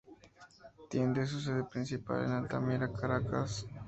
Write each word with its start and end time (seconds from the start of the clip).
Tiene 0.89 1.27
su 1.27 1.39
sede 1.39 1.63
principal 1.65 2.25
en 2.25 2.31
Altamira, 2.31 2.91
Caracas. 2.91 3.67